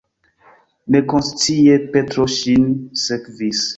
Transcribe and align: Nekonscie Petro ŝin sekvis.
Nekonscie 0.95 1.77
Petro 1.93 2.27
ŝin 2.37 2.65
sekvis. 3.07 3.63